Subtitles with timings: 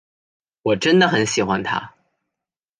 [0.63, 1.93] 我真的很喜欢他。